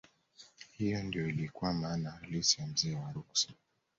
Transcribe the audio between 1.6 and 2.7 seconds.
maana halisi ya